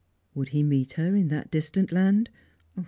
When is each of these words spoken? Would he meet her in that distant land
Would 0.33 0.49
he 0.49 0.63
meet 0.63 0.93
her 0.93 1.15
in 1.15 1.27
that 1.27 1.51
distant 1.51 1.91
land 1.91 2.31